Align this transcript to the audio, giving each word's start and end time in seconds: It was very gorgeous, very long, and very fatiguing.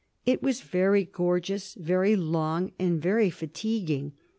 It 0.25 0.41
was 0.41 0.61
very 0.61 1.05
gorgeous, 1.05 1.75
very 1.75 2.15
long, 2.15 2.71
and 2.79 2.99
very 2.99 3.29
fatiguing. 3.29 4.13